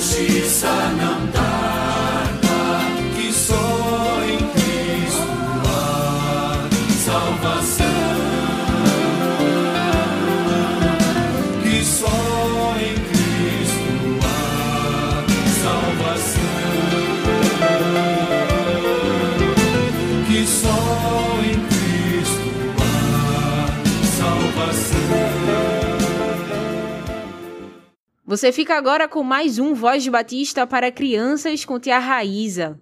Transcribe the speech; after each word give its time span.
justiça 0.00 0.66
não 0.96 1.19
Você 28.30 28.52
fica 28.52 28.76
agora 28.76 29.08
com 29.08 29.24
mais 29.24 29.58
um 29.58 29.74
Voz 29.74 30.04
de 30.04 30.08
Batista 30.08 30.64
para 30.64 30.92
crianças 30.92 31.64
com 31.64 31.80
Tia 31.80 31.98
Raíza. 31.98 32.78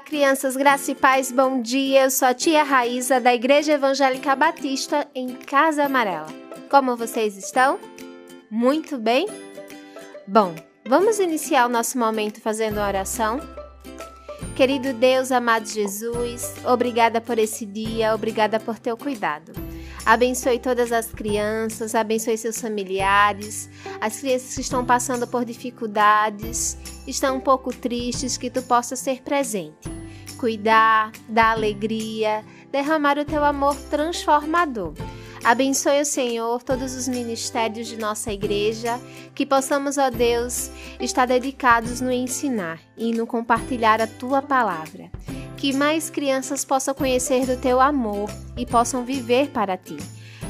Olá, 0.00 0.06
crianças, 0.06 0.56
graça 0.56 0.92
e 0.92 0.94
paz, 0.94 1.30
bom 1.30 1.60
dia. 1.60 2.04
Eu 2.04 2.10
sou 2.10 2.26
a 2.26 2.32
tia 2.32 2.62
Raíza 2.62 3.20
da 3.20 3.34
Igreja 3.34 3.74
Evangélica 3.74 4.34
Batista 4.34 5.06
em 5.14 5.34
Casa 5.34 5.84
Amarela. 5.84 6.26
Como 6.70 6.96
vocês 6.96 7.36
estão? 7.36 7.78
Muito 8.50 8.96
bem? 8.96 9.28
Bom, 10.26 10.54
vamos 10.88 11.18
iniciar 11.18 11.66
o 11.66 11.68
nosso 11.68 11.98
momento 11.98 12.40
fazendo 12.40 12.78
uma 12.78 12.88
oração? 12.88 13.40
Querido 14.56 14.94
Deus, 14.94 15.30
amado 15.30 15.68
Jesus, 15.68 16.54
obrigada 16.64 17.20
por 17.20 17.38
esse 17.38 17.66
dia, 17.66 18.14
obrigada 18.14 18.58
por 18.58 18.78
teu 18.78 18.96
cuidado. 18.96 19.52
Abençoe 20.04 20.58
todas 20.58 20.92
as 20.92 21.12
crianças, 21.12 21.94
abençoe 21.94 22.36
seus 22.36 22.60
familiares, 22.60 23.68
as 24.00 24.20
crianças 24.20 24.54
que 24.54 24.60
estão 24.60 24.84
passando 24.84 25.26
por 25.26 25.44
dificuldades, 25.44 26.76
estão 27.06 27.36
um 27.36 27.40
pouco 27.40 27.74
tristes, 27.74 28.36
que 28.36 28.50
tu 28.50 28.62
possa 28.62 28.96
ser 28.96 29.22
presente, 29.22 29.88
cuidar, 30.38 31.12
dar 31.28 31.52
alegria, 31.52 32.44
derramar 32.72 33.18
o 33.18 33.24
teu 33.24 33.44
amor 33.44 33.76
transformador. 33.90 34.94
Abençoe 35.42 36.02
o 36.02 36.04
Senhor 36.04 36.62
todos 36.62 36.94
os 36.94 37.08
ministérios 37.08 37.88
de 37.88 37.96
nossa 37.96 38.30
igreja, 38.30 39.00
que 39.34 39.46
possamos, 39.46 39.96
ó 39.96 40.10
Deus, 40.10 40.70
estar 41.00 41.26
dedicados 41.26 42.00
no 42.00 42.12
ensinar 42.12 42.78
e 42.96 43.12
no 43.12 43.26
compartilhar 43.26 44.02
a 44.02 44.06
tua 44.06 44.42
palavra. 44.42 45.10
Que 45.56 45.72
mais 45.72 46.10
crianças 46.10 46.64
possam 46.64 46.94
conhecer 46.94 47.46
do 47.46 47.56
teu 47.56 47.80
amor 47.80 48.30
e 48.56 48.66
possam 48.66 49.04
viver 49.04 49.48
para 49.48 49.76
ti. 49.76 49.96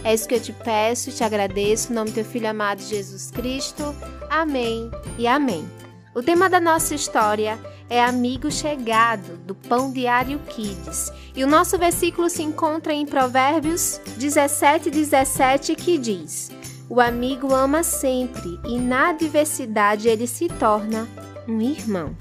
É 0.02 0.12
isso 0.12 0.26
que 0.26 0.34
eu 0.34 0.40
te 0.40 0.52
peço 0.52 1.10
e 1.10 1.12
te 1.12 1.22
agradeço, 1.22 1.92
em 1.92 1.94
nome 1.94 2.10
do 2.10 2.14
teu 2.14 2.24
filho 2.24 2.48
amado 2.48 2.80
Jesus 2.80 3.30
Cristo. 3.30 3.94
Amém 4.28 4.90
e 5.18 5.26
amém. 5.26 5.68
O 6.14 6.22
tema 6.22 6.50
da 6.50 6.60
nossa 6.60 6.94
história 6.94 7.56
é 7.56 7.79
Amigo 7.98 8.52
Chegado, 8.52 9.36
do 9.38 9.54
Pão 9.54 9.90
Diário 9.90 10.38
Kids. 10.48 11.10
E 11.34 11.42
o 11.42 11.46
nosso 11.48 11.76
versículo 11.78 12.30
se 12.30 12.42
encontra 12.42 12.92
em 12.92 13.04
Provérbios 13.06 14.00
17, 14.16 14.90
17, 14.90 15.74
que 15.74 15.98
diz: 15.98 16.52
O 16.88 17.00
amigo 17.00 17.52
ama 17.52 17.82
sempre 17.82 18.60
e 18.64 18.78
na 18.78 19.08
adversidade 19.08 20.08
ele 20.08 20.26
se 20.28 20.46
torna 20.46 21.08
um 21.48 21.60
irmão. 21.60 22.16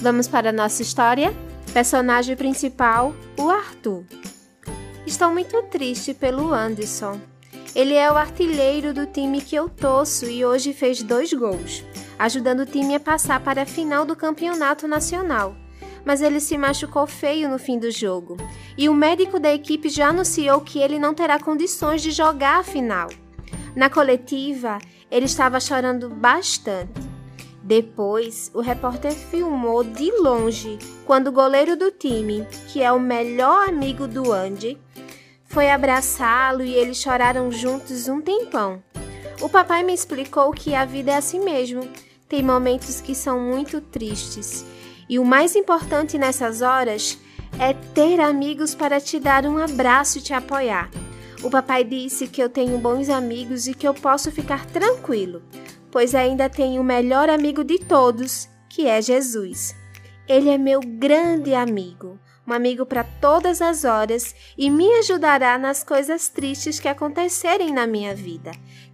Vamos 0.00 0.26
para 0.26 0.48
a 0.48 0.52
nossa 0.52 0.82
história? 0.82 1.32
Personagem 1.72 2.34
principal, 2.34 3.14
o 3.38 3.48
Arthur. 3.48 4.04
Estou 5.06 5.30
muito 5.30 5.62
triste 5.64 6.12
pelo 6.12 6.52
Anderson. 6.52 7.20
Ele 7.74 7.94
é 7.94 8.10
o 8.10 8.16
artilheiro 8.16 8.92
do 8.92 9.06
time 9.06 9.40
que 9.40 9.54
eu 9.54 9.68
torço 9.68 10.26
e 10.26 10.44
hoje 10.44 10.72
fez 10.72 11.02
dois 11.02 11.32
gols, 11.32 11.84
ajudando 12.22 12.60
o 12.60 12.66
time 12.66 12.94
a 12.94 13.00
passar 13.00 13.40
para 13.40 13.62
a 13.62 13.66
final 13.66 14.04
do 14.04 14.14
campeonato 14.14 14.86
nacional. 14.86 15.56
Mas 16.04 16.22
ele 16.22 16.38
se 16.38 16.56
machucou 16.56 17.04
feio 17.04 17.48
no 17.48 17.58
fim 17.58 17.80
do 17.80 17.90
jogo, 17.90 18.36
e 18.78 18.88
o 18.88 18.94
médico 18.94 19.40
da 19.40 19.52
equipe 19.52 19.88
já 19.88 20.08
anunciou 20.08 20.60
que 20.60 20.78
ele 20.78 21.00
não 21.00 21.14
terá 21.14 21.40
condições 21.40 22.00
de 22.00 22.12
jogar 22.12 22.60
a 22.60 22.62
final. 22.62 23.08
Na 23.74 23.90
coletiva, 23.90 24.78
ele 25.10 25.26
estava 25.26 25.58
chorando 25.58 26.08
bastante. 26.08 27.00
Depois, 27.60 28.52
o 28.54 28.60
repórter 28.60 29.12
filmou 29.12 29.82
de 29.82 30.10
longe 30.20 30.78
quando 31.04 31.28
o 31.28 31.32
goleiro 31.32 31.76
do 31.76 31.90
time, 31.90 32.46
que 32.68 32.82
é 32.82 32.92
o 32.92 33.00
melhor 33.00 33.68
amigo 33.68 34.06
do 34.06 34.32
Andy, 34.32 34.78
foi 35.44 35.70
abraçá-lo 35.70 36.62
e 36.62 36.72
eles 36.72 36.98
choraram 36.98 37.50
juntos 37.50 38.08
um 38.08 38.20
tempão. 38.20 38.80
O 39.42 39.48
papai 39.48 39.82
me 39.82 39.92
explicou 39.92 40.52
que 40.52 40.72
a 40.72 40.84
vida 40.84 41.10
é 41.10 41.16
assim 41.16 41.40
mesmo. 41.40 41.82
Tem 42.32 42.42
momentos 42.42 42.98
que 43.02 43.14
são 43.14 43.38
muito 43.38 43.78
tristes. 43.78 44.64
E 45.06 45.18
o 45.18 45.24
mais 45.24 45.54
importante 45.54 46.16
nessas 46.16 46.62
horas 46.62 47.18
é 47.58 47.74
ter 47.74 48.22
amigos 48.22 48.74
para 48.74 48.98
te 48.98 49.20
dar 49.20 49.44
um 49.44 49.58
abraço 49.58 50.16
e 50.16 50.22
te 50.22 50.32
apoiar. 50.32 50.90
O 51.42 51.50
papai 51.50 51.84
disse 51.84 52.26
que 52.26 52.42
eu 52.42 52.48
tenho 52.48 52.78
bons 52.78 53.10
amigos 53.10 53.66
e 53.66 53.74
que 53.74 53.86
eu 53.86 53.92
posso 53.92 54.32
ficar 54.32 54.64
tranquilo, 54.64 55.42
pois 55.90 56.14
ainda 56.14 56.48
tenho 56.48 56.80
o 56.80 56.84
melhor 56.84 57.28
amigo 57.28 57.62
de 57.62 57.78
todos, 57.80 58.48
que 58.66 58.86
é 58.86 59.02
Jesus. 59.02 59.76
Ele 60.26 60.48
é 60.48 60.56
meu 60.56 60.80
grande 60.80 61.52
amigo, 61.52 62.18
um 62.46 62.52
amigo 62.54 62.86
para 62.86 63.04
todas 63.04 63.60
as 63.60 63.84
horas 63.84 64.34
e 64.56 64.70
me 64.70 64.90
ajudará 64.94 65.58
nas 65.58 65.84
coisas 65.84 66.30
tristes 66.30 66.80
que 66.80 66.88
acontecerem 66.88 67.74
na 67.74 67.86
minha 67.86 68.14
vida. 68.14 68.52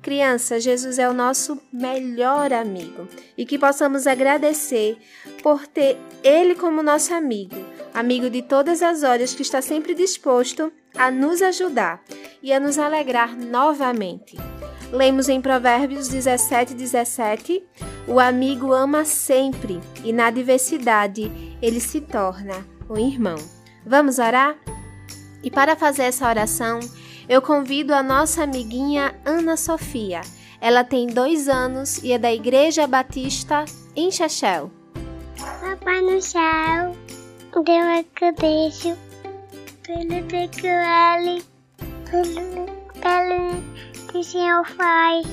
Criança, 0.08 0.58
Jesus 0.58 0.98
é 0.98 1.06
o 1.06 1.12
nosso 1.12 1.60
melhor 1.70 2.50
amigo 2.50 3.06
e 3.36 3.44
que 3.44 3.58
possamos 3.58 4.06
agradecer 4.06 4.96
por 5.42 5.66
ter 5.66 5.98
Ele 6.24 6.54
como 6.54 6.82
nosso 6.82 7.12
amigo, 7.12 7.54
amigo 7.92 8.30
de 8.30 8.40
todas 8.40 8.80
as 8.80 9.02
horas 9.02 9.34
que 9.34 9.42
está 9.42 9.60
sempre 9.60 9.94
disposto 9.94 10.72
a 10.96 11.10
nos 11.10 11.42
ajudar 11.42 12.02
e 12.42 12.54
a 12.54 12.58
nos 12.58 12.78
alegrar 12.78 13.36
novamente. 13.36 14.34
Lemos 14.90 15.28
em 15.28 15.42
Provérbios 15.42 16.08
17, 16.08 16.72
17: 16.72 17.62
O 18.06 18.18
amigo 18.18 18.72
ama 18.72 19.04
sempre, 19.04 19.78
e 20.02 20.10
na 20.10 20.28
adversidade 20.28 21.30
ele 21.60 21.80
se 21.80 22.00
torna 22.00 22.66
um 22.88 22.96
irmão. 22.96 23.36
Vamos 23.84 24.18
orar? 24.18 24.56
E 25.42 25.50
para 25.50 25.76
fazer 25.76 26.04
essa 26.04 26.26
oração, 26.26 26.80
eu 27.28 27.42
convido 27.42 27.94
a 27.94 28.02
nossa 28.02 28.44
amiguinha 28.44 29.14
Ana 29.24 29.56
Sofia. 29.56 30.22
Ela 30.60 30.82
tem 30.82 31.06
dois 31.06 31.48
anos 31.48 31.98
e 32.02 32.12
é 32.12 32.18
da 32.18 32.32
Igreja 32.32 32.86
Batista 32.86 33.64
em 33.94 34.10
Chechel. 34.10 34.70
Papai 35.60 36.00
no 36.00 36.20
céu, 36.20 36.96
Deus 37.52 38.34
deixo, 38.38 38.96
pelo 39.82 40.14
ele, 40.14 41.44
pelo, 42.10 42.66
pelo 43.00 43.62
que 44.08 44.18
o 44.18 44.24
Senhor 44.24 44.66
faz, 44.66 45.26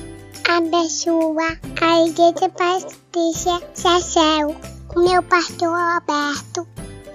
abençoa 0.48 1.58
a 1.80 2.06
Igreja 2.06 2.48
Batista 2.56 3.60
Chechel, 3.74 4.54
meu 4.96 5.22
pastor 5.24 5.74
Alberto 5.74 6.68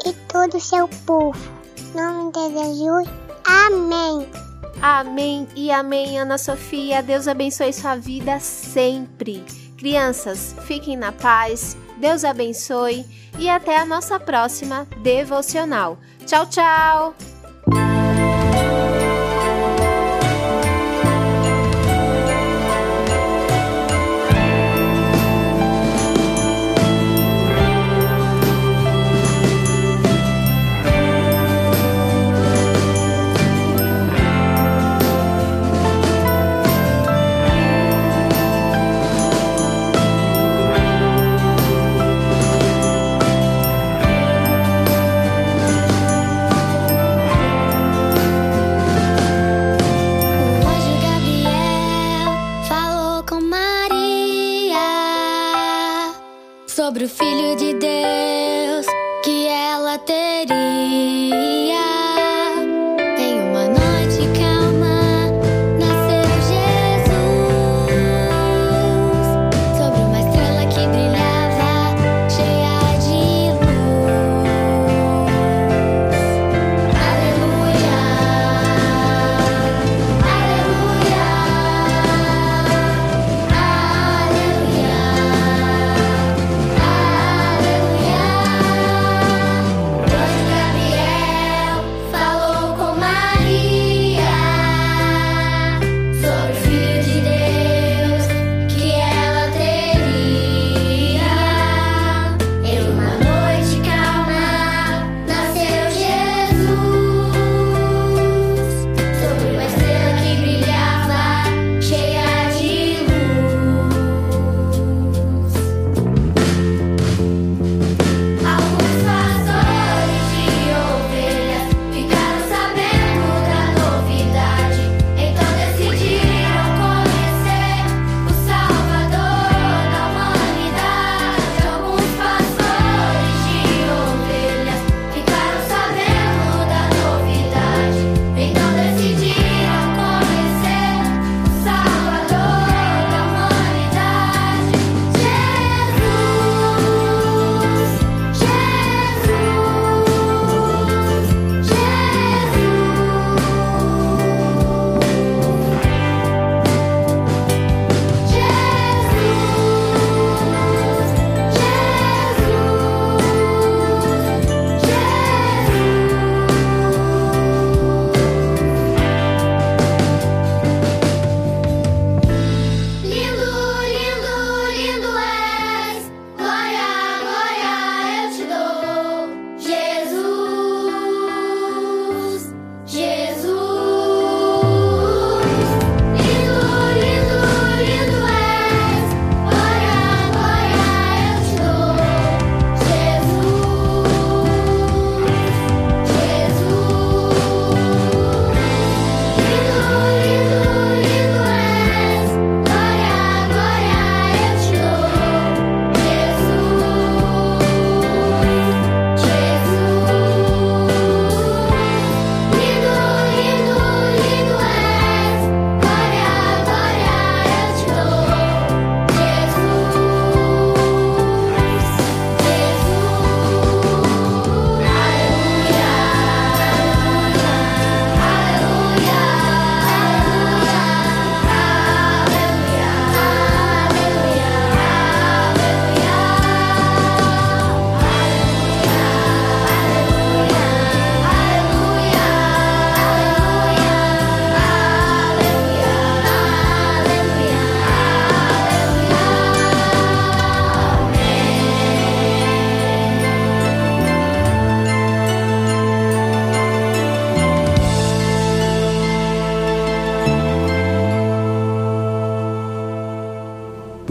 e 0.06 0.14
todo 0.28 0.58
o 0.58 0.62
seu 0.62 0.88
povo. 1.06 1.40
Em 1.78 2.02
nome 2.02 2.32
de 2.32 2.50
Jesus, 2.60 3.08
amém. 3.46 4.51
Amém 4.82 5.48
e 5.56 5.70
amém, 5.70 6.20
Ana 6.20 6.38
Sofia. 6.38 7.04
Deus 7.04 7.28
abençoe 7.28 7.72
sua 7.72 7.96
vida 7.96 8.40
sempre. 8.40 9.44
Crianças, 9.78 10.56
fiquem 10.66 10.98
na 10.98 11.12
paz. 11.12 11.78
Deus 11.98 12.26
abençoe 12.26 13.06
e 13.38 13.48
até 13.48 13.78
a 13.78 13.86
nossa 13.86 14.20
próxima 14.20 14.88
devocional. 15.04 16.00
Tchau, 16.26 16.48
tchau! 16.48 17.31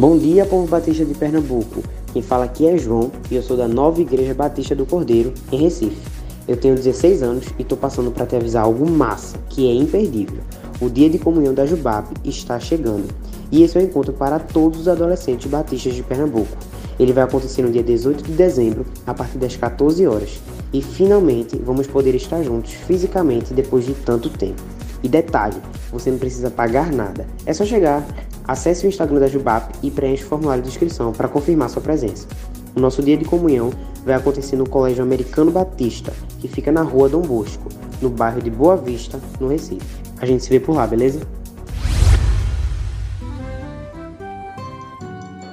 Bom 0.00 0.16
dia, 0.16 0.47
povo 0.47 0.66
batista 0.66 1.04
de 1.04 1.12
Pernambuco. 1.12 1.83
Quem 2.11 2.23
fala 2.23 2.47
aqui 2.47 2.66
é 2.66 2.78
João 2.78 3.12
e 3.30 3.37
eu 3.37 3.42
sou 3.42 3.54
da 3.54 3.69
Nova 3.69 4.00
Igreja 4.00 4.33
Batista 4.33 4.75
do 4.75 4.87
Cordeiro, 4.87 5.35
em 5.52 5.59
Recife. 5.59 6.00
Eu 6.49 6.57
tenho 6.57 6.75
16 6.75 7.23
anos 7.23 7.45
e 7.59 7.61
estou 7.61 7.76
passando 7.76 8.11
para 8.11 8.25
te 8.25 8.35
avisar 8.35 8.64
algo 8.64 8.88
massa, 8.88 9.37
que 9.50 9.69
é 9.69 9.75
imperdível. 9.75 10.40
O 10.80 10.88
dia 10.88 11.11
de 11.11 11.19
comunhão 11.19 11.52
da 11.52 11.66
Jubap 11.66 12.09
está 12.25 12.59
chegando 12.59 13.09
e 13.52 13.62
esse 13.62 13.76
é 13.76 13.83
o 13.83 13.85
encontro 13.85 14.14
para 14.14 14.38
todos 14.38 14.80
os 14.80 14.88
adolescentes 14.88 15.50
batistas 15.50 15.95
de 15.95 16.02
Pernambuco. 16.02 16.57
Ele 16.99 17.12
vai 17.12 17.25
acontecer 17.25 17.61
no 17.61 17.71
dia 17.71 17.83
18 17.83 18.25
de 18.25 18.33
dezembro, 18.33 18.87
a 19.07 19.12
partir 19.12 19.37
das 19.37 19.54
14 19.54 20.07
horas. 20.07 20.40
E 20.73 20.80
finalmente 20.80 21.61
vamos 21.62 21.87
poder 21.87 22.14
estar 22.14 22.42
juntos 22.42 22.73
fisicamente 22.73 23.52
depois 23.52 23.85
de 23.85 23.92
tanto 23.92 24.30
tempo. 24.30 24.62
E 25.02 25.09
detalhe, 25.09 25.57
você 25.90 26.11
não 26.11 26.19
precisa 26.19 26.50
pagar 26.50 26.92
nada. 26.92 27.26
É 27.47 27.52
só 27.52 27.64
chegar, 27.64 28.04
acesse 28.47 28.87
o 28.87 28.88
Instagram 28.88 29.21
da 29.21 29.28
Jubap 29.28 29.73
e 29.83 29.90
preencha 29.90 30.25
o 30.25 30.28
formulário 30.28 30.62
de 30.62 30.69
inscrição 30.69 31.12
para 31.12 31.28
confirmar 31.28 31.71
sua 31.71 31.83
presença. 31.83 32.26
O 32.75 32.80
nosso 32.80 33.02
dia 33.02 33.16
de 33.16 33.25
comunhão 33.25 33.71
vai 34.04 34.14
acontecer 34.14 34.57
no 34.57 34.69
Colégio 34.69 35.02
Americano 35.02 35.50
Batista, 35.50 36.12
que 36.38 36.49
fica 36.49 36.71
na 36.71 36.83
rua 36.83 37.09
Dom 37.09 37.23
Bosco, 37.23 37.69
no 38.00 38.09
bairro 38.09 38.40
de 38.40 38.50
Boa 38.50 38.76
Vista, 38.76 39.21
no 39.40 39.49
Recife. 39.49 39.87
A 40.21 40.26
gente 40.26 40.45
se 40.45 40.50
vê 40.50 40.61
por 40.61 40.76
lá, 40.76 40.87
beleza? 40.87 41.21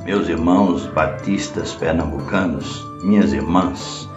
Meus 0.05 0.29
irmãos 0.29 0.85
batistas 0.85 1.73
pernambucanos, 1.73 2.85
minhas 3.03 3.33
irmãs, 3.33 4.07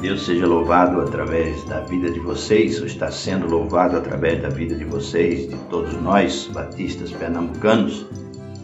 Deus 0.00 0.26
seja 0.26 0.46
louvado 0.46 1.00
através 1.00 1.64
da 1.64 1.80
vida 1.80 2.08
de 2.08 2.20
vocês, 2.20 2.80
ou 2.80 2.86
está 2.86 3.10
sendo 3.10 3.48
louvado 3.48 3.96
através 3.96 4.40
da 4.40 4.48
vida 4.48 4.76
de 4.76 4.84
vocês, 4.84 5.48
de 5.48 5.56
todos 5.68 5.92
nós, 6.00 6.48
batistas 6.54 7.10
pernambucanos. 7.10 8.06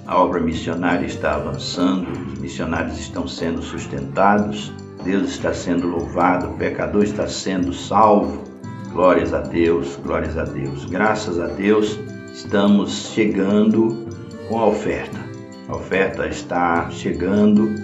A 0.07 0.23
obra 0.23 0.39
missionária 0.39 1.07
está 1.07 1.35
avançando, 1.35 2.09
os 2.13 2.39
missionários 2.39 3.01
estão 3.01 3.27
sendo 3.27 3.63
sustentados, 3.63 4.73
Deus 5.03 5.31
está 5.31 5.53
sendo 5.53 5.89
louvado, 5.89 6.51
o 6.51 6.57
pecador 6.57 7.03
está 7.03 7.27
sendo 7.27 7.73
salvo. 7.73 8.45
Glórias 8.93 9.35
a 9.35 9.41
Deus, 9.41 9.99
glórias 10.05 10.39
a 10.39 10.45
Deus. 10.45 10.85
Graças 10.85 11.41
a 11.41 11.49
Deus, 11.49 11.99
estamos 12.33 13.11
chegando 13.13 14.07
com 14.49 14.61
a 14.61 14.67
oferta. 14.67 15.19
A 15.69 15.75
oferta 15.75 16.29
está 16.29 16.89
chegando 16.91 17.75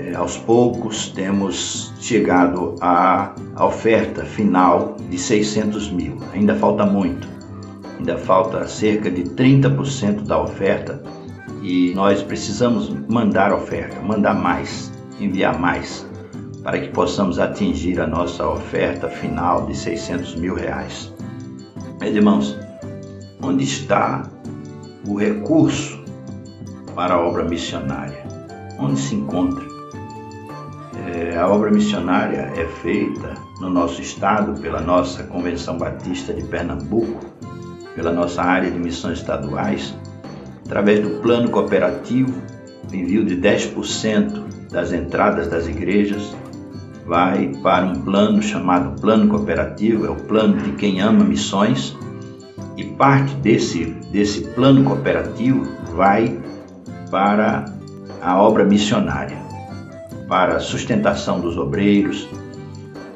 é, 0.00 0.14
aos 0.14 0.38
poucos 0.38 1.08
temos 1.10 1.92
chegado 2.00 2.74
à, 2.80 3.34
oferta 3.60 4.24
final 4.24 4.96
de 5.10 5.18
600 5.18 5.90
mil. 5.90 6.16
Ainda 6.32 6.54
falta 6.54 6.86
muito, 6.86 7.28
ainda 7.98 8.16
falta 8.16 8.66
cerca 8.66 9.10
de 9.10 9.24
30% 9.24 10.22
da 10.22 10.40
oferta 10.40 11.02
e 11.62 11.92
nós 11.94 12.22
precisamos 12.22 12.88
mandar 13.08 13.52
oferta, 13.52 14.00
mandar 14.00 14.34
mais, 14.34 14.90
enviar 15.20 15.58
mais, 15.58 16.06
para 16.62 16.80
que 16.80 16.88
possamos 16.88 17.38
atingir 17.38 18.00
a 18.00 18.06
nossa 18.06 18.48
oferta 18.48 19.08
final 19.08 19.66
de 19.66 19.76
600 19.76 20.36
mil 20.36 20.54
reais. 20.54 21.12
Meus 22.00 22.14
irmãos, 22.14 22.58
onde 23.42 23.64
está 23.64 24.22
o 25.06 25.16
recurso 25.16 26.02
para 26.94 27.14
a 27.14 27.20
obra 27.20 27.44
missionária? 27.44 28.24
Onde 28.78 28.98
se 28.98 29.14
encontra? 29.14 29.69
É, 31.12 31.36
a 31.36 31.48
obra 31.48 31.72
missionária 31.72 32.52
é 32.56 32.64
feita 32.82 33.34
no 33.60 33.68
nosso 33.68 34.00
estado 34.00 34.60
pela 34.60 34.80
nossa 34.80 35.24
Convenção 35.24 35.76
Batista 35.76 36.32
de 36.32 36.44
Pernambuco, 36.44 37.26
pela 37.96 38.12
nossa 38.12 38.42
área 38.42 38.70
de 38.70 38.78
missões 38.78 39.18
estaduais, 39.18 39.92
através 40.64 41.00
do 41.00 41.20
plano 41.20 41.50
cooperativo, 41.50 42.40
envio 42.92 43.24
de 43.24 43.36
10% 43.36 44.68
das 44.70 44.92
entradas 44.92 45.48
das 45.48 45.66
igrejas 45.66 46.32
vai 47.04 47.52
para 47.60 47.86
um 47.86 48.02
plano 48.02 48.40
chamado 48.40 49.00
Plano 49.00 49.26
Cooperativo, 49.26 50.06
é 50.06 50.10
o 50.10 50.14
plano 50.14 50.58
de 50.58 50.70
quem 50.72 51.00
ama 51.00 51.24
missões, 51.24 51.96
e 52.76 52.84
parte 52.84 53.34
desse, 53.36 53.86
desse 54.12 54.42
plano 54.42 54.84
cooperativo 54.84 55.66
vai 55.92 56.38
para 57.10 57.64
a 58.22 58.40
obra 58.40 58.64
missionária 58.64 59.49
para 60.30 60.58
a 60.58 60.60
sustentação 60.60 61.40
dos 61.40 61.56
obreiros, 61.56 62.28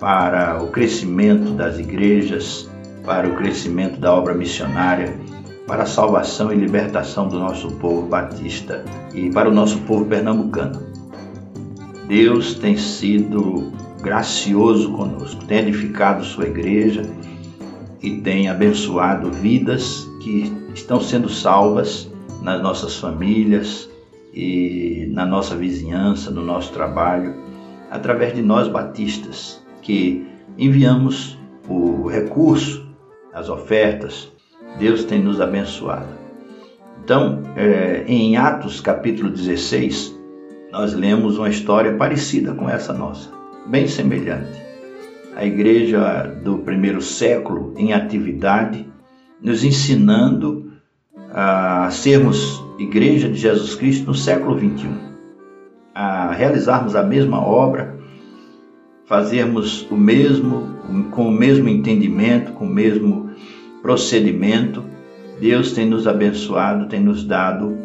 para 0.01 0.61
o 0.61 0.67
crescimento 0.73 1.53
das 1.53 1.79
igrejas, 1.79 2.69
para 3.07 3.29
o 3.29 3.37
crescimento 3.37 4.01
da 4.01 4.13
obra 4.13 4.35
missionária, 4.35 5.17
para 5.65 5.85
a 5.85 5.87
salvação 5.87 6.53
e 6.53 6.57
libertação 6.57 7.29
do 7.29 7.39
nosso 7.39 7.69
povo 7.77 8.09
batista 8.09 8.85
e 9.15 9.31
para 9.31 9.49
o 9.49 9.55
nosso 9.55 9.79
povo 9.83 10.05
pernambucano. 10.07 10.83
Deus 12.09 12.55
tem 12.55 12.77
sido 12.77 13.73
gracioso 14.03 14.91
conosco, 14.91 15.45
tem 15.45 15.59
edificado 15.59 16.25
sua 16.25 16.49
igreja 16.49 17.03
e 18.03 18.17
tem 18.23 18.49
abençoado 18.49 19.31
vidas 19.31 20.05
que 20.21 20.53
estão 20.75 21.01
sendo 21.01 21.29
salvas 21.29 22.11
nas 22.43 22.61
nossas 22.61 22.97
famílias, 22.97 23.89
e 24.35 25.09
na 25.13 25.25
nossa 25.25 25.55
vizinhança, 25.55 26.31
no 26.31 26.43
nosso 26.45 26.73
trabalho, 26.73 27.35
através 27.91 28.35
de 28.35 28.43
nós 28.43 28.67
batistas, 28.67 29.65
que 29.81 30.27
enviamos 30.59 31.39
o 31.69 32.09
recurso, 32.09 32.85
as 33.33 33.49
ofertas, 33.49 34.31
Deus 34.79 35.05
tem 35.05 35.23
nos 35.23 35.41
abençoado. 35.41 36.09
Então, 37.05 37.43
é, 37.55 38.05
em 38.09 38.37
Atos 38.37 38.81
capítulo 38.81 39.31
16, 39.31 40.19
nós 40.73 40.95
lemos 40.95 41.39
uma 41.39 41.49
história 41.49 41.95
parecida 41.97 42.55
com 42.55 42.69
essa 42.69 42.93
nossa, 42.93 43.31
bem 43.67 43.87
semelhante. 43.87 44.65
A 45.37 45.45
igreja 45.45 46.23
do 46.43 46.59
primeiro 46.59 47.01
século 47.01 47.75
em 47.77 47.93
atividade, 47.93 48.87
nos 49.41 49.63
ensinando 49.63 50.73
a 51.33 51.89
sermos 51.91 52.64
Igreja 52.79 53.29
de 53.29 53.37
Jesus 53.37 53.75
Cristo 53.75 54.07
no 54.07 54.15
século 54.15 54.57
21. 54.57 55.15
A 55.95 56.33
realizarmos 56.33 56.97
a 56.97 57.03
mesma 57.03 57.41
obra, 57.41 57.97
fazermos 59.07 59.89
o 59.91 59.97
mesmo, 59.97 60.75
com 61.13 61.29
o 61.29 61.33
mesmo 61.33 61.69
entendimento, 61.69 62.53
com 62.53 62.67
o 62.67 62.75
mesmo 62.75 63.31
procedimento, 63.81 64.83
Deus 65.41 65.73
tem 65.73 65.87
nos 65.87 66.07
abençoado, 66.07 66.89
tem 66.89 67.01
nos 67.01 67.25
dado 67.25 67.77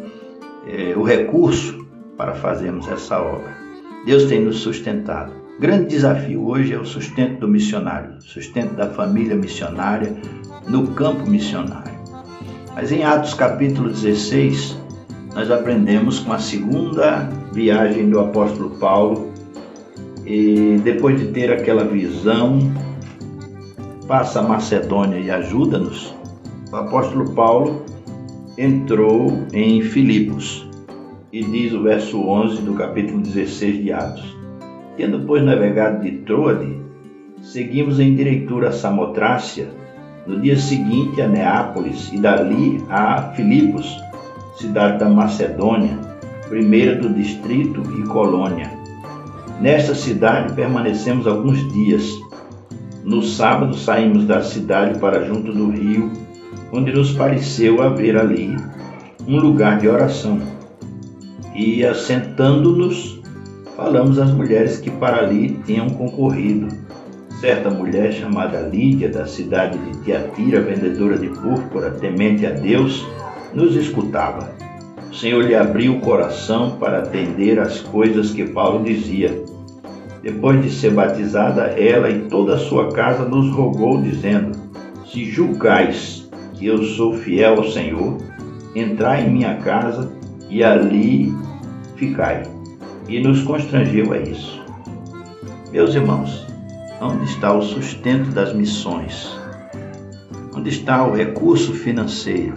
é, 0.66 0.96
o 0.96 1.02
recurso 1.02 1.86
para 2.16 2.34
fazermos 2.34 2.88
essa 2.88 3.20
obra. 3.20 3.56
Deus 4.04 4.24
tem 4.24 4.40
nos 4.40 4.56
sustentado. 4.58 5.32
Grande 5.60 5.88
desafio 5.88 6.46
hoje 6.46 6.72
é 6.72 6.78
o 6.78 6.86
sustento 6.86 7.40
do 7.40 7.48
missionário, 7.48 8.20
sustento 8.22 8.74
da 8.74 8.88
família 8.88 9.36
missionária 9.36 10.16
no 10.66 10.88
campo 10.88 11.28
missionário. 11.28 11.89
Mas 12.80 12.92
em 12.92 13.04
Atos 13.04 13.34
capítulo 13.34 13.90
16, 13.90 14.74
nós 15.34 15.50
aprendemos 15.50 16.18
com 16.18 16.32
a 16.32 16.38
segunda 16.38 17.28
viagem 17.52 18.08
do 18.08 18.18
apóstolo 18.18 18.70
Paulo 18.70 19.34
e 20.24 20.80
depois 20.82 21.20
de 21.20 21.26
ter 21.26 21.52
aquela 21.52 21.84
visão, 21.84 22.72
passa 24.08 24.40
a 24.40 24.42
Macedônia 24.42 25.18
e 25.18 25.30
ajuda-nos, 25.30 26.14
o 26.72 26.76
apóstolo 26.76 27.34
Paulo 27.34 27.84
entrou 28.56 29.44
em 29.52 29.82
Filipos 29.82 30.66
e 31.30 31.44
diz 31.44 31.74
o 31.74 31.82
verso 31.82 32.18
11 32.18 32.62
do 32.62 32.72
capítulo 32.72 33.20
16 33.20 33.82
de 33.82 33.92
Atos. 33.92 34.36
Tendo, 34.96 35.20
pois, 35.26 35.44
navegado 35.44 36.02
de 36.02 36.12
Troade, 36.20 36.80
seguimos 37.42 38.00
em 38.00 38.16
direitura 38.16 38.70
a 38.70 38.72
Samotrácia, 38.72 39.68
no 40.30 40.38
dia 40.38 40.56
seguinte 40.56 41.20
a 41.20 41.26
Neápolis 41.26 42.12
e 42.12 42.18
dali 42.18 42.80
a 42.88 43.32
Filipos, 43.34 44.00
cidade 44.56 45.00
da 45.00 45.08
Macedônia, 45.08 45.98
primeira 46.48 46.94
do 46.94 47.12
distrito 47.12 47.82
e 47.98 48.06
colônia. 48.06 48.70
Nesta 49.60 49.92
cidade 49.92 50.54
permanecemos 50.54 51.26
alguns 51.26 51.68
dias. 51.72 52.08
No 53.02 53.22
sábado 53.22 53.76
saímos 53.76 54.24
da 54.24 54.40
cidade 54.40 55.00
para 55.00 55.24
junto 55.24 55.52
do 55.52 55.68
rio, 55.68 56.12
onde 56.72 56.92
nos 56.92 57.10
pareceu 57.12 57.82
haver 57.82 58.16
ali 58.16 58.56
um 59.26 59.36
lugar 59.36 59.78
de 59.78 59.88
oração. 59.88 60.38
E 61.56 61.84
assentando-nos, 61.84 63.20
falamos 63.76 64.16
às 64.16 64.30
mulheres 64.30 64.78
que 64.78 64.90
para 64.92 65.24
ali 65.24 65.58
tinham 65.66 65.88
concorrido. 65.90 66.68
Certa 67.40 67.70
mulher 67.70 68.12
chamada 68.12 68.60
Lídia, 68.60 69.08
da 69.08 69.24
cidade 69.24 69.78
de 69.78 69.98
Tiatira, 70.02 70.60
vendedora 70.60 71.16
de 71.16 71.28
púrpura, 71.28 71.90
temente 71.90 72.44
a 72.44 72.50
Deus, 72.50 73.06
nos 73.54 73.74
escutava. 73.74 74.52
O 75.10 75.14
Senhor 75.14 75.42
lhe 75.42 75.54
abriu 75.54 75.94
o 75.94 76.00
coração 76.00 76.76
para 76.78 76.98
atender 76.98 77.58
às 77.58 77.80
coisas 77.80 78.30
que 78.30 78.44
Paulo 78.44 78.84
dizia. 78.84 79.42
Depois 80.22 80.62
de 80.62 80.70
ser 80.70 80.92
batizada, 80.92 81.62
ela 81.62 82.10
e 82.10 82.28
toda 82.28 82.56
a 82.56 82.58
sua 82.58 82.92
casa 82.92 83.24
nos 83.24 83.50
rogou, 83.52 84.02
dizendo: 84.02 84.52
Se 85.06 85.24
julgais 85.24 86.28
que 86.52 86.66
eu 86.66 86.82
sou 86.82 87.14
fiel 87.14 87.54
ao 87.54 87.70
Senhor, 87.70 88.18
entrai 88.76 89.24
em 89.24 89.30
minha 89.30 89.54
casa 89.56 90.12
e 90.50 90.62
ali 90.62 91.32
ficai 91.96 92.42
e 93.08 93.18
nos 93.18 93.40
constrangeu 93.42 94.12
a 94.12 94.18
isso. 94.18 94.60
Meus 95.72 95.94
irmãos, 95.94 96.49
onde 97.00 97.24
está 97.24 97.52
o 97.52 97.62
sustento 97.62 98.30
das 98.30 98.52
missões? 98.52 99.30
Onde 100.54 100.68
está 100.68 101.06
o 101.06 101.14
recurso 101.14 101.72
financeiro? 101.72 102.54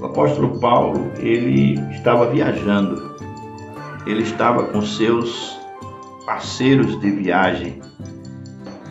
O 0.00 0.06
apóstolo 0.06 0.58
Paulo, 0.58 1.12
ele 1.18 1.78
estava 1.90 2.30
viajando. 2.30 3.14
Ele 4.06 4.22
estava 4.22 4.64
com 4.64 4.80
seus 4.80 5.58
parceiros 6.24 6.98
de 7.00 7.10
viagem. 7.10 7.80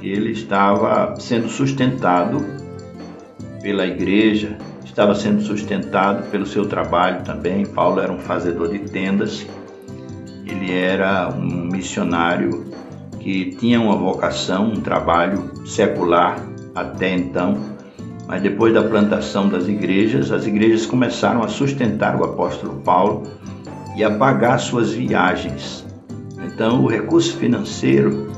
Ele 0.01 0.31
estava 0.31 1.15
sendo 1.19 1.49
sustentado 1.49 2.45
pela 3.61 3.87
igreja, 3.87 4.57
estava 4.83 5.15
sendo 5.15 5.41
sustentado 5.41 6.29
pelo 6.29 6.45
seu 6.45 6.67
trabalho 6.67 7.23
também. 7.23 7.65
Paulo 7.65 7.99
era 7.99 8.11
um 8.11 8.19
fazedor 8.19 8.69
de 8.69 8.79
tendas 8.79 9.47
ele 10.45 10.71
era 10.71 11.29
um 11.29 11.67
missionário 11.67 12.64
que 13.25 13.45
tinha 13.55 13.81
uma 13.81 13.95
vocação, 13.95 14.67
um 14.67 14.81
trabalho 14.81 15.49
secular 15.65 16.39
até 16.75 17.11
então, 17.11 17.57
mas 18.27 18.39
depois 18.39 18.71
da 18.71 18.83
plantação 18.83 19.49
das 19.49 19.67
igrejas, 19.67 20.31
as 20.31 20.45
igrejas 20.45 20.85
começaram 20.85 21.41
a 21.41 21.47
sustentar 21.47 22.15
o 22.15 22.23
apóstolo 22.23 22.79
Paulo 22.81 23.23
e 23.97 24.03
a 24.03 24.11
pagar 24.11 24.59
suas 24.59 24.93
viagens. 24.93 25.83
Então, 26.45 26.83
o 26.83 26.87
recurso 26.87 27.35
financeiro 27.37 28.31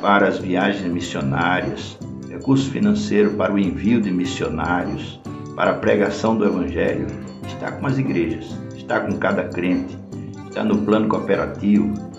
para 0.00 0.28
as 0.28 0.38
viagens 0.38 0.92
missionárias, 0.92 1.98
recurso 2.30 2.70
financeiro 2.70 3.32
para 3.32 3.52
o 3.52 3.58
envio 3.58 4.00
de 4.00 4.12
missionários, 4.12 5.20
para 5.56 5.72
a 5.72 5.74
pregação 5.74 6.36
do 6.36 6.44
evangelho, 6.44 7.08
está 7.48 7.72
com 7.72 7.84
as 7.84 7.98
igrejas, 7.98 8.56
está 8.76 9.00
com 9.00 9.16
cada 9.18 9.42
crente 9.42 9.98
está 10.50 10.64
no 10.64 10.78
plano 10.78 11.08
cooperativo, 11.08 12.09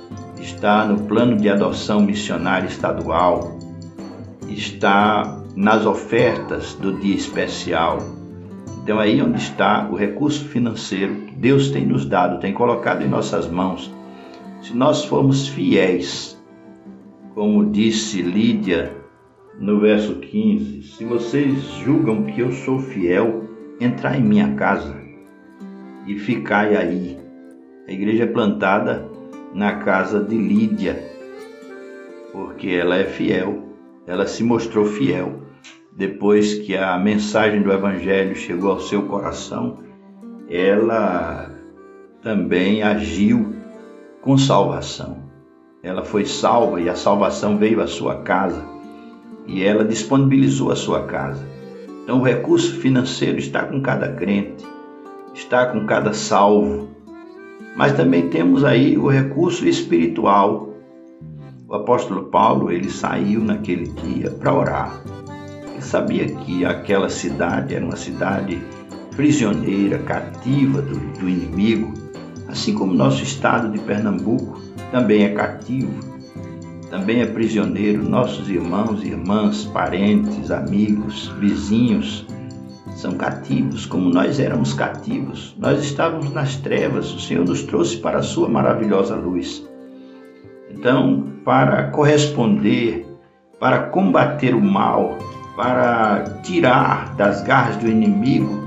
está 0.42 0.86
no 0.86 1.04
plano 1.04 1.38
de 1.38 1.50
adoção 1.50 2.02
missionária 2.02 2.68
estadual, 2.68 3.58
está 4.48 5.40
nas 5.56 5.86
ofertas 5.86 6.74
do 6.74 7.00
dia 7.00 7.16
especial. 7.16 8.00
Então 8.84 9.00
aí 9.00 9.22
onde 9.22 9.40
está 9.40 9.88
o 9.90 9.96
recurso 9.96 10.46
financeiro 10.46 11.16
que 11.28 11.36
Deus 11.36 11.70
tem 11.70 11.86
nos 11.86 12.06
dado, 12.06 12.40
tem 12.40 12.54
colocado 12.54 13.04
em 13.04 13.08
nossas 13.08 13.48
mãos. 13.48 13.94
Se 14.62 14.76
nós 14.76 15.06
formos 15.06 15.48
fiéis, 15.48 16.40
como 17.34 17.70
disse 17.70 18.22
Lídia 18.22 18.96
no 19.60 19.80
verso 19.80 20.16
15, 20.16 20.84
se 20.84 21.06
vocês 21.06 21.64
julgam 21.84 22.24
que 22.24 22.42
eu 22.42 22.52
sou 22.52 22.80
fiel, 22.80 23.44
entrai 23.80 24.18
em 24.18 24.24
minha 24.24 24.54
casa 24.56 25.00
e 26.08 26.18
ficai 26.18 26.76
aí 26.76 27.22
a 27.92 27.94
igreja 27.94 28.24
é 28.24 28.28
plantada 28.28 29.11
na 29.54 29.76
casa 29.78 30.20
de 30.20 30.38
Lídia, 30.38 31.04
porque 32.32 32.70
ela 32.70 32.96
é 32.96 33.06
fiel, 33.06 33.70
ela 34.08 34.26
se 34.26 34.44
mostrou 34.44 34.86
fiel. 34.86 35.42
Depois 35.92 36.54
que 36.54 36.76
a 36.76 36.98
mensagem 36.98 37.62
do 37.62 37.72
Evangelho 37.72 38.36
chegou 38.36 38.72
ao 38.72 38.80
seu 38.80 39.04
coração, 39.04 39.80
ela 40.50 41.52
também 42.22 42.82
agiu 42.82 43.54
com 44.22 44.38
salvação. 44.38 45.30
Ela 45.84 46.04
foi 46.04 46.26
salva 46.26 46.80
e 46.80 46.88
a 46.88 46.96
salvação 46.96 47.58
veio 47.58 47.82
à 47.82 47.88
sua 47.88 48.22
casa 48.22 48.64
e 49.48 49.64
ela 49.64 49.84
disponibilizou 49.84 50.72
a 50.72 50.76
sua 50.76 51.06
casa. 51.06 51.46
Então 52.04 52.20
o 52.20 52.24
recurso 52.24 52.76
financeiro 52.80 53.38
está 53.38 53.66
com 53.66 53.82
cada 53.82 54.14
crente, 54.14 54.66
está 55.34 55.66
com 55.68 55.86
cada 55.86 56.14
salvo, 56.14 56.90
mas 57.76 57.94
também 57.94 58.30
temos 58.30 58.64
aí 58.64 58.98
o 58.98 59.08
recurso 59.08 59.68
espiritual. 59.68 60.70
O 61.68 61.74
apóstolo 61.74 62.26
Paulo, 62.26 62.72
ele 62.72 62.90
saiu 62.90 63.42
naquele 63.44 63.88
dia 63.88 64.30
para 64.30 64.54
orar. 64.54 65.02
Ele 65.72 65.82
sabia 65.82 66.28
que 66.28 66.66
aquela 66.66 67.10
cidade 67.10 67.74
era 67.74 67.86
uma 67.86 67.96
cidade 67.96 68.62
prisioneira, 69.16 70.00
cativa 70.00 70.82
do, 70.82 70.98
do 71.20 71.30
inimigo, 71.30 71.94
assim 72.48 72.74
como 72.74 72.94
nosso 72.94 73.24
estado 73.24 73.72
de 73.72 73.80
Pernambuco 73.80 74.60
também 74.92 75.24
é 75.24 75.30
cativo, 75.30 75.94
também 76.90 77.22
é 77.22 77.26
prisioneiro, 77.26 78.08
nossos 78.08 78.50
irmãos, 78.50 79.04
irmãs, 79.04 79.64
parentes, 79.66 80.52
amigos, 80.52 81.30
vizinhos, 81.40 82.26
são 82.96 83.14
cativos, 83.14 83.86
como 83.86 84.10
nós 84.10 84.40
éramos 84.40 84.74
cativos. 84.74 85.56
Nós 85.58 85.84
estávamos 85.84 86.32
nas 86.32 86.56
trevas, 86.58 87.14
o 87.14 87.20
Senhor 87.20 87.46
nos 87.46 87.64
trouxe 87.64 87.98
para 87.98 88.20
a 88.20 88.24
sua 88.24 88.50
maravilhosa 88.50 89.16
luz. 89.16 89.68
Então, 90.70 91.28
para 91.44 91.90
corresponder, 91.92 93.06
para 93.60 93.84
combater 93.84 94.56
o 94.56 94.62
mal, 94.62 95.18
para 95.56 96.24
tirar 96.44 97.16
das 97.16 97.42
garras 97.42 97.78
do 97.78 97.88
inimigo 97.88 98.64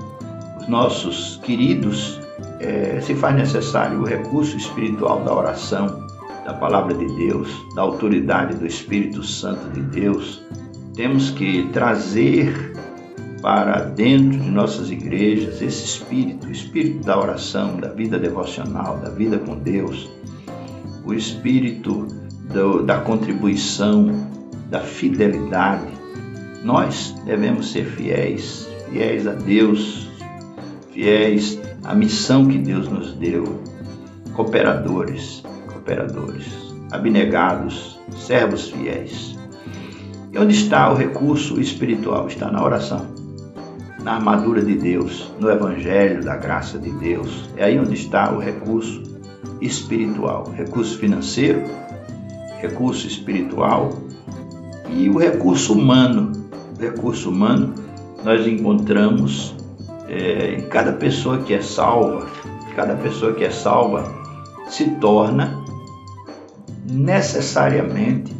os 0.60 0.68
nossos 0.68 1.40
queridos, 1.42 2.20
é, 2.60 3.00
se 3.00 3.14
faz 3.14 3.34
necessário 3.36 4.00
o 4.00 4.04
recurso 4.04 4.56
espiritual 4.56 5.20
da 5.24 5.34
oração, 5.34 6.06
da 6.44 6.54
palavra 6.54 6.94
de 6.94 7.06
Deus, 7.16 7.48
da 7.74 7.82
autoridade 7.82 8.56
do 8.56 8.66
Espírito 8.66 9.22
Santo 9.22 9.68
de 9.70 9.80
Deus. 9.80 10.42
Temos 10.94 11.30
que 11.30 11.68
trazer 11.72 12.72
para 13.44 13.80
dentro 13.80 14.38
de 14.38 14.50
nossas 14.50 14.90
igrejas 14.90 15.60
esse 15.60 15.84
espírito, 15.84 16.46
o 16.46 16.50
espírito 16.50 17.04
da 17.04 17.20
oração, 17.20 17.76
da 17.76 17.88
vida 17.88 18.18
devocional, 18.18 18.96
da 18.96 19.10
vida 19.10 19.36
com 19.36 19.54
Deus, 19.58 20.10
o 21.04 21.12
espírito 21.12 22.08
do, 22.54 22.82
da 22.82 23.00
contribuição, 23.00 24.26
da 24.70 24.80
fidelidade. 24.80 25.92
Nós 26.64 27.14
devemos 27.26 27.70
ser 27.70 27.84
fiéis, 27.84 28.66
fiéis 28.88 29.26
a 29.26 29.34
Deus, 29.34 30.08
fiéis 30.90 31.60
a 31.84 31.94
missão 31.94 32.48
que 32.48 32.56
Deus 32.56 32.88
nos 32.88 33.12
deu, 33.12 33.60
cooperadores, 34.32 35.44
cooperadores, 35.70 36.46
abnegados, 36.90 38.00
servos 38.16 38.70
fiéis. 38.70 39.36
E 40.32 40.38
onde 40.38 40.54
está 40.54 40.90
o 40.90 40.96
recurso 40.96 41.60
espiritual? 41.60 42.26
Está 42.26 42.50
na 42.50 42.64
oração, 42.64 43.13
na 44.04 44.16
armadura 44.16 44.62
de 44.62 44.74
Deus, 44.74 45.32
no 45.40 45.50
Evangelho 45.50 46.22
da 46.22 46.36
graça 46.36 46.78
de 46.78 46.90
Deus. 46.90 47.48
É 47.56 47.64
aí 47.64 47.78
onde 47.80 47.94
está 47.94 48.30
o 48.32 48.38
recurso 48.38 49.02
espiritual, 49.62 50.52
recurso 50.54 50.98
financeiro, 50.98 51.62
recurso 52.60 53.06
espiritual 53.06 53.98
e 54.90 55.08
o 55.08 55.16
recurso 55.16 55.72
humano. 55.72 56.32
O 56.78 56.82
recurso 56.82 57.30
humano 57.30 57.74
nós 58.22 58.46
encontramos 58.46 59.54
é, 60.06 60.56
em 60.58 60.68
cada 60.68 60.92
pessoa 60.92 61.38
que 61.38 61.54
é 61.54 61.62
salva, 61.62 62.26
cada 62.76 62.94
pessoa 62.96 63.32
que 63.32 63.44
é 63.44 63.50
salva 63.50 64.04
se 64.68 64.90
torna 64.96 65.64
necessariamente, 66.86 68.36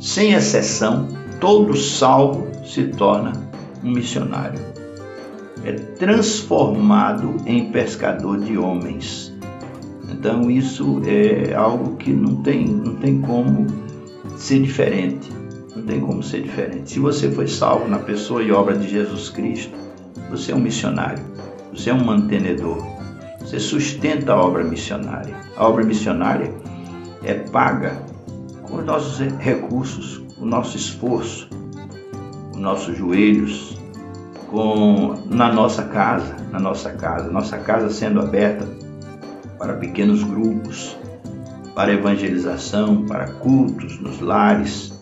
sem 0.00 0.32
exceção, 0.32 1.06
todo 1.38 1.76
salvo 1.76 2.48
se 2.66 2.88
torna 2.88 3.32
um 3.84 3.92
missionário. 3.92 4.71
É 5.64 5.72
transformado 5.72 7.36
em 7.46 7.70
pescador 7.70 8.40
de 8.40 8.58
homens. 8.58 9.32
Então 10.10 10.50
isso 10.50 11.00
é 11.06 11.54
algo 11.54 11.96
que 11.96 12.12
não 12.12 12.36
tem, 12.42 12.66
não 12.66 12.96
tem 12.96 13.20
como 13.20 13.66
ser 14.36 14.60
diferente. 14.60 15.30
Não 15.74 15.82
tem 15.84 16.00
como 16.00 16.22
ser 16.22 16.42
diferente. 16.42 16.90
Se 16.92 16.98
você 16.98 17.30
foi 17.30 17.48
salvo 17.48 17.88
na 17.88 17.98
pessoa 17.98 18.42
e 18.42 18.52
obra 18.52 18.76
de 18.76 18.88
Jesus 18.88 19.30
Cristo, 19.30 19.74
você 20.30 20.52
é 20.52 20.54
um 20.54 20.60
missionário, 20.60 21.24
você 21.72 21.90
é 21.90 21.94
um 21.94 22.04
mantenedor, 22.04 22.78
você 23.40 23.58
sustenta 23.58 24.32
a 24.32 24.36
obra 24.40 24.62
missionária. 24.62 25.34
A 25.56 25.66
obra 25.66 25.84
missionária 25.84 26.52
é 27.24 27.34
paga 27.34 28.02
com 28.62 28.78
os 28.78 28.84
nossos 28.84 29.18
recursos, 29.38 30.22
o 30.38 30.44
nosso 30.44 30.76
esforço, 30.76 31.48
os 32.52 32.58
nossos 32.58 32.96
joelhos, 32.96 33.81
com 34.52 35.14
na 35.30 35.50
nossa 35.50 35.82
casa, 35.82 36.36
na 36.52 36.60
nossa 36.60 36.92
casa, 36.92 37.30
nossa 37.30 37.56
casa 37.56 37.88
sendo 37.88 38.20
aberta 38.20 38.68
para 39.58 39.72
pequenos 39.72 40.22
grupos, 40.22 40.94
para 41.74 41.94
evangelização, 41.94 43.06
para 43.06 43.28
cultos 43.28 43.98
nos 43.98 44.20
lares, 44.20 44.92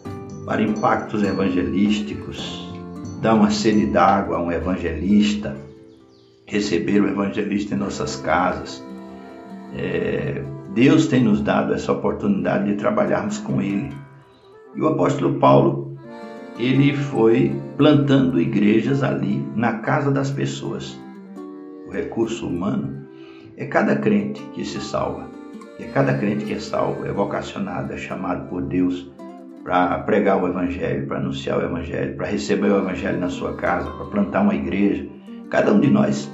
para 0.47 0.63
impactos 0.63 1.25
evangelísticos, 1.25 2.73
dar 3.21 3.35
uma 3.35 3.51
sede 3.51 3.87
d'água 3.87 4.37
a 4.37 4.41
um 4.41 4.53
evangelista, 4.53 5.57
receber 6.47 7.03
o 7.03 7.09
evangelista 7.09 7.75
em 7.75 7.79
nossas 7.79 8.15
casas. 8.15 8.81
É, 9.77 10.45
Deus 10.73 11.09
tem 11.09 11.25
nos 11.25 11.41
dado 11.41 11.75
essa 11.75 11.91
oportunidade 11.91 12.67
de 12.67 12.75
trabalharmos 12.77 13.39
com 13.39 13.61
Ele. 13.61 13.93
E 14.77 14.81
o 14.81 14.87
apóstolo 14.87 15.41
Paulo, 15.41 15.90
ele 16.61 16.95
foi 16.95 17.53
plantando 17.77 18.41
igrejas 18.41 19.03
ali 19.03 19.45
na 19.57 19.79
casa 19.79 20.11
das 20.11 20.31
pessoas. 20.31 20.99
O 21.87 21.91
recurso 21.91 22.47
humano 22.47 23.07
é 23.57 23.65
cada 23.65 23.97
crente 23.97 24.43
que 24.53 24.65
se 24.65 24.81
salva. 24.81 25.29
É 25.79 25.85
cada 25.85 26.15
crente 26.19 26.45
que 26.45 26.53
é 26.53 26.61
salvo, 26.61 27.07
é 27.07 27.13
vocacionado, 27.13 27.93
é 27.93 27.97
chamado 27.97 28.49
por 28.49 28.61
Deus 28.63 29.11
para 29.65 29.99
pregar 30.01 30.43
o 30.43 30.47
Evangelho, 30.47 31.07
para 31.07 31.19
anunciar 31.19 31.59
o 31.59 31.63
Evangelho, 31.63 32.17
para 32.17 32.27
receber 32.27 32.71
o 32.71 32.79
Evangelho 32.79 33.19
na 33.19 33.31
sua 33.31 33.55
casa, 33.55 33.91
para 33.91 34.07
plantar 34.07 34.43
uma 34.43 34.55
igreja. 34.55 35.07
Cada 35.49 35.73
um 35.73 35.81
de 35.81 35.91
nós 35.91 36.31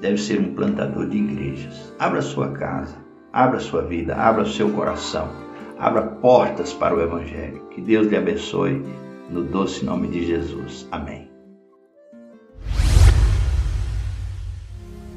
deve 0.00 0.16
ser 0.16 0.40
um 0.40 0.54
plantador 0.54 1.06
de 1.06 1.18
igrejas. 1.18 1.94
Abra 1.98 2.22
sua 2.22 2.52
casa, 2.52 2.96
abra 3.32 3.60
sua 3.60 3.82
vida, 3.82 4.14
abra 4.16 4.46
seu 4.46 4.70
coração, 4.70 5.28
abra 5.78 6.02
portas 6.02 6.72
para 6.72 6.94
o 6.94 7.02
Evangelho. 7.02 7.62
Que 7.70 7.80
Deus 7.80 8.06
lhe 8.06 8.16
abençoe, 8.16 8.82
no 9.30 9.44
doce 9.44 9.84
nome 9.84 10.08
de 10.08 10.26
Jesus. 10.26 10.86
Amém. 10.90 11.30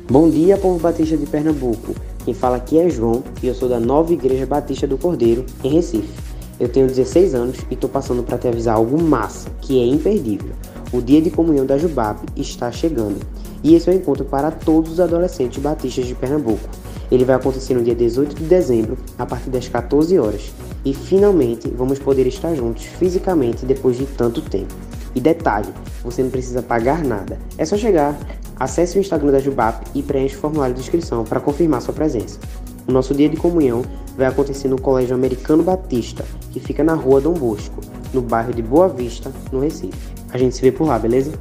Bom 0.10 0.30
dia, 0.30 0.58
povo 0.58 0.80
batista 0.80 1.18
de 1.18 1.26
Pernambuco. 1.26 1.96
Quem 2.24 2.34
fala 2.34 2.58
aqui 2.58 2.78
é 2.78 2.90
João 2.90 3.24
e 3.42 3.48
eu 3.48 3.56
sou 3.56 3.68
da 3.68 3.80
Nova 3.80 4.14
Igreja 4.14 4.46
Batista 4.46 4.86
do 4.86 4.98
Cordeiro, 4.98 5.46
em 5.64 5.70
Recife. 5.70 6.14
Eu 6.60 6.70
tenho 6.70 6.88
16 6.88 7.34
anos 7.34 7.58
e 7.70 7.74
estou 7.74 7.90
passando 7.90 8.22
para 8.22 8.38
te 8.38 8.48
avisar 8.48 8.76
algo 8.76 9.02
massa, 9.02 9.50
que 9.62 9.82
é 9.82 9.86
imperdível. 9.86 10.54
O 10.94 11.02
dia 11.02 11.22
de 11.22 11.32
comunhão 11.32 11.66
da 11.66 11.78
Jubap 11.78 12.20
está 12.36 12.72
chegando. 12.72 13.20
E 13.64 13.74
esse 13.74 13.90
é 13.90 13.94
o 13.94 13.96
encontro 13.96 14.26
para 14.26 14.52
todos 14.52 14.92
os 14.92 15.00
adolescentes 15.00 15.62
batistas 15.62 16.06
de 16.06 16.14
Pernambuco. 16.14 16.70
Ele 17.14 17.26
vai 17.26 17.36
acontecer 17.36 17.76
no 17.76 17.84
dia 17.84 17.94
18 17.94 18.34
de 18.34 18.44
dezembro, 18.46 18.98
a 19.20 19.26
partir 19.26 19.52
das 19.52 19.68
14 19.68 20.18
horas. 20.18 20.52
E 20.84 20.96
finalmente 20.96 21.70
vamos 21.70 22.00
poder 22.00 22.26
estar 22.26 22.56
juntos 22.56 22.86
fisicamente 22.86 23.68
depois 23.68 23.96
de 23.96 24.08
tanto 24.08 24.42
tempo. 24.42 24.74
E 25.14 25.22
detalhe, 25.22 25.70
você 26.04 26.24
não 26.24 26.32
precisa 26.32 26.64
pagar 26.64 27.04
nada. 27.04 27.38
É 27.56 27.66
só 27.66 27.78
chegar, 27.78 28.18
acesse 28.60 28.98
o 28.98 29.00
Instagram 29.00 29.32
da 29.32 29.38
Jubap 29.38 29.86
e 29.94 30.02
preencha 30.02 30.36
o 30.38 30.40
formulário 30.40 30.74
de 30.74 30.82
inscrição 30.82 31.24
para 31.24 31.40
confirmar 31.40 31.84
sua 31.84 31.94
presença. 31.94 32.40
O 32.88 32.92
nosso 32.92 33.14
dia 33.14 33.30
de 33.30 33.38
comunhão 33.38 33.84
vai 34.18 34.26
acontecer 34.26 34.68
no 34.68 34.82
Colégio 34.82 35.14
Americano 35.14 35.62
Batista, 35.62 36.26
que 36.50 36.60
fica 36.60 36.84
na 36.84 36.96
rua 36.96 37.22
Dom 37.22 37.34
Bosco, 37.34 37.80
no 38.12 38.24
bairro 38.24 38.52
de 38.52 38.64
Boa 38.64 38.90
Vista, 38.90 39.32
no 39.52 39.60
Recife. 39.60 40.16
A 40.32 40.38
gente 40.40 40.56
se 40.56 40.64
vê 40.64 40.72
por 40.72 40.88
lá, 40.88 40.98
beleza? 40.98 41.32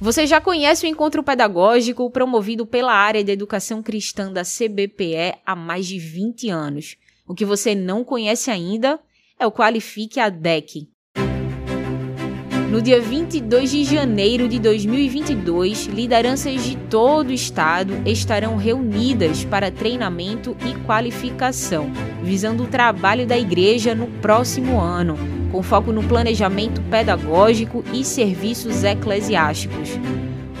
Você 0.00 0.28
já 0.28 0.40
conhece 0.40 0.86
o 0.86 0.88
encontro 0.88 1.24
pedagógico 1.24 2.08
promovido 2.08 2.64
pela 2.64 2.92
área 2.92 3.24
de 3.24 3.32
educação 3.32 3.82
cristã 3.82 4.32
da 4.32 4.42
CBPE 4.42 5.40
há 5.44 5.56
mais 5.56 5.88
de 5.88 5.98
20 5.98 6.48
anos. 6.50 6.96
O 7.26 7.34
que 7.34 7.44
você 7.44 7.74
não 7.74 8.04
conhece 8.04 8.48
ainda 8.48 9.00
é 9.40 9.44
o 9.44 9.50
Qualifique 9.50 10.20
a 10.20 10.28
DEC, 10.28 10.88
no 12.70 12.82
dia 12.82 13.00
22 13.00 13.70
de 13.70 13.84
janeiro 13.84 14.46
de 14.46 14.58
2022, 14.58 15.86
lideranças 15.86 16.62
de 16.62 16.76
todo 16.76 17.28
o 17.28 17.32
estado 17.32 17.94
estarão 18.04 18.56
reunidas 18.56 19.42
para 19.42 19.70
treinamento 19.70 20.54
e 20.66 20.74
qualificação, 20.84 21.90
visando 22.22 22.64
o 22.64 22.66
trabalho 22.66 23.26
da 23.26 23.38
igreja 23.38 23.94
no 23.94 24.06
próximo 24.06 24.78
ano, 24.78 25.16
com 25.50 25.62
foco 25.62 25.92
no 25.92 26.02
planejamento 26.04 26.82
pedagógico 26.82 27.82
e 27.92 28.04
serviços 28.04 28.84
eclesiásticos. 28.84 29.88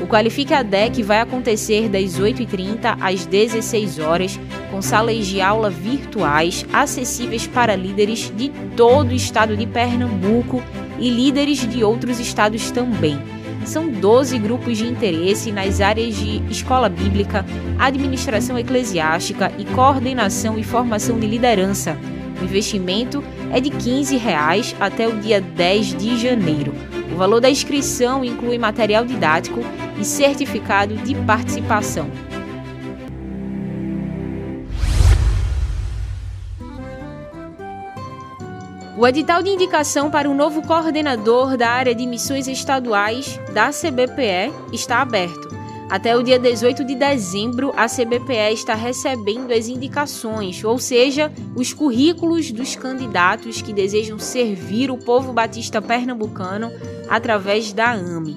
O 0.00 0.06
Qualifique 0.06 0.54
ADEC 0.54 1.02
vai 1.02 1.20
acontecer 1.20 1.90
das 1.90 2.18
8h30 2.18 2.96
às 3.00 3.26
16 3.26 3.98
horas, 3.98 4.40
com 4.70 4.80
salas 4.80 5.26
de 5.26 5.42
aula 5.42 5.68
virtuais 5.68 6.64
acessíveis 6.72 7.46
para 7.46 7.76
líderes 7.76 8.32
de 8.34 8.48
todo 8.76 9.10
o 9.10 9.14
estado 9.14 9.54
de 9.56 9.66
Pernambuco 9.66 10.62
e 10.98 11.10
líderes 11.10 11.66
de 11.68 11.82
outros 11.84 12.18
estados 12.18 12.70
também. 12.70 13.18
São 13.64 13.88
12 13.88 14.38
grupos 14.38 14.78
de 14.78 14.86
interesse 14.86 15.52
nas 15.52 15.80
áreas 15.80 16.16
de 16.16 16.42
escola 16.50 16.88
bíblica, 16.88 17.44
administração 17.78 18.58
eclesiástica 18.58 19.52
e 19.58 19.64
coordenação 19.64 20.58
e 20.58 20.62
formação 20.62 21.18
de 21.18 21.26
liderança. 21.26 21.96
O 22.40 22.44
investimento 22.44 23.22
é 23.52 23.60
de 23.60 23.70
15 23.70 24.16
reais 24.16 24.74
até 24.78 25.06
o 25.06 25.18
dia 25.18 25.40
10 25.40 25.96
de 25.96 26.16
janeiro. 26.18 26.72
O 27.12 27.16
valor 27.16 27.40
da 27.40 27.50
inscrição 27.50 28.24
inclui 28.24 28.58
material 28.58 29.04
didático 29.04 29.60
e 29.98 30.04
certificado 30.04 30.94
de 30.94 31.14
participação. 31.14 32.08
O 38.98 39.06
edital 39.06 39.44
de 39.44 39.50
indicação 39.50 40.10
para 40.10 40.28
o 40.28 40.34
novo 40.34 40.60
coordenador 40.60 41.56
da 41.56 41.70
área 41.70 41.94
de 41.94 42.04
missões 42.04 42.48
estaduais 42.48 43.38
da 43.54 43.70
CBPE 43.70 44.52
está 44.72 45.00
aberto. 45.00 45.46
Até 45.88 46.16
o 46.16 46.22
dia 46.24 46.36
18 46.36 46.84
de 46.84 46.96
dezembro, 46.96 47.72
a 47.76 47.86
CBPE 47.86 48.54
está 48.54 48.74
recebendo 48.74 49.52
as 49.52 49.68
indicações, 49.68 50.64
ou 50.64 50.80
seja, 50.80 51.32
os 51.54 51.72
currículos 51.72 52.50
dos 52.50 52.74
candidatos 52.74 53.62
que 53.62 53.72
desejam 53.72 54.18
servir 54.18 54.90
o 54.90 54.98
povo 54.98 55.32
batista 55.32 55.80
pernambucano 55.80 56.72
através 57.08 57.72
da 57.72 57.92
AME. 57.92 58.36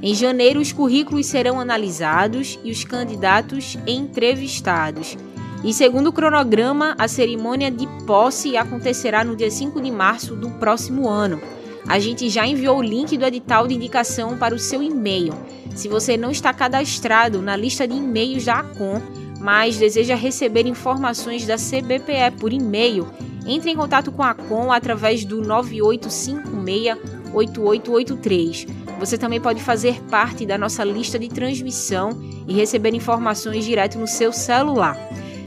Em 0.00 0.14
janeiro, 0.14 0.60
os 0.60 0.72
currículos 0.72 1.26
serão 1.26 1.60
analisados 1.60 2.58
e 2.64 2.70
os 2.70 2.84
candidatos 2.84 3.76
entrevistados. 3.86 5.14
E 5.62 5.74
segundo 5.74 6.08
o 6.08 6.12
cronograma, 6.12 6.94
a 6.98 7.06
cerimônia 7.06 7.70
de 7.70 7.86
posse 8.06 8.56
acontecerá 8.56 9.22
no 9.22 9.36
dia 9.36 9.50
5 9.50 9.80
de 9.80 9.90
março 9.90 10.34
do 10.34 10.50
próximo 10.52 11.08
ano. 11.08 11.40
A 11.86 11.98
gente 11.98 12.30
já 12.30 12.46
enviou 12.46 12.78
o 12.78 12.82
link 12.82 13.16
do 13.16 13.24
edital 13.26 13.66
de 13.66 13.74
indicação 13.74 14.38
para 14.38 14.54
o 14.54 14.58
seu 14.58 14.82
e-mail. 14.82 15.34
Se 15.74 15.88
você 15.88 16.16
não 16.16 16.30
está 16.30 16.52
cadastrado 16.52 17.42
na 17.42 17.56
lista 17.56 17.86
de 17.86 17.94
e-mails 17.94 18.44
da 18.44 18.60
ACOM, 18.60 19.00
mas 19.40 19.76
deseja 19.76 20.14
receber 20.14 20.66
informações 20.66 21.46
da 21.46 21.56
CBPE 21.56 22.38
por 22.38 22.52
e-mail, 22.52 23.08
entre 23.46 23.70
em 23.70 23.76
contato 23.76 24.12
com 24.12 24.22
a 24.22 24.30
ACOM 24.30 24.70
através 24.70 25.24
do 25.24 25.42
9856 25.42 27.20
8883. 27.32 28.66
Você 28.98 29.16
também 29.16 29.40
pode 29.40 29.62
fazer 29.62 30.00
parte 30.10 30.44
da 30.44 30.58
nossa 30.58 30.84
lista 30.84 31.18
de 31.18 31.28
transmissão 31.28 32.10
e 32.46 32.52
receber 32.52 32.94
informações 32.94 33.64
direto 33.64 33.98
no 33.98 34.06
seu 34.06 34.32
celular. 34.32 34.98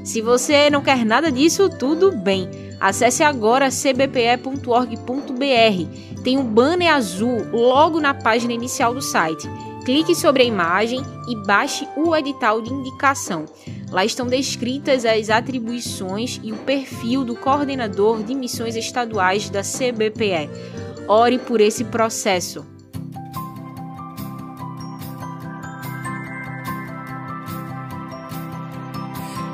Se 0.04 0.22
você 0.22 0.70
não 0.70 0.82
quer 0.82 1.06
nada 1.06 1.32
disso, 1.32 1.70
tudo 1.70 2.12
bem. 2.12 2.50
Acesse 2.80 3.24
agora 3.24 3.70
cbpe.org.br. 3.70 4.98
Tem 6.24 6.38
um 6.38 6.44
banner 6.44 6.94
azul 6.94 7.48
logo 7.52 8.02
na 8.02 8.14
página 8.14 8.52
inicial 8.52 8.94
do 8.94 9.02
site. 9.02 9.50
Clique 9.86 10.14
sobre 10.14 10.44
a 10.44 10.46
imagem 10.46 11.02
e 11.30 11.36
baixe 11.46 11.88
o 11.96 12.16
edital 12.16 12.62
de 12.62 12.74
indicação. 12.74 13.46
Lá 13.90 14.04
estão 14.04 14.28
descritas 14.28 15.06
as 15.06 15.30
atribuições 15.30 16.40
e 16.44 16.52
o 16.52 16.58
perfil 16.58 17.24
do 17.24 17.36
coordenador 17.36 18.24
de 18.24 18.36
missões 18.36 18.76
estaduais 18.76 19.50
da 19.50 19.62
CBPE. 19.62 20.50
Ore 21.08 21.38
por 21.40 21.62
esse 21.62 21.86
processo. 21.86 22.73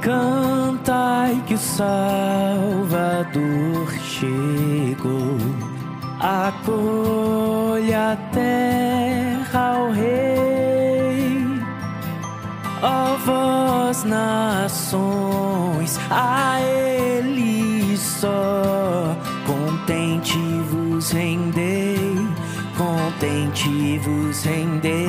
Cantai 0.09 1.43
que 1.45 1.53
o 1.53 1.57
Salvador 1.59 3.37
chegou, 4.01 5.37
acolha 6.19 8.13
a 8.13 8.15
terra 8.33 9.75
ao 9.75 9.91
Rei, 9.91 11.45
ó 12.81 13.17
vós 13.23 14.03
nações, 14.03 15.99
a 16.09 16.59
Ele 16.59 17.95
só 17.95 19.15
contente 19.45 20.39
vos 20.71 21.11
rendei, 21.11 22.17
contente 22.75 23.99
vos 23.99 24.41
rendei, 24.41 25.08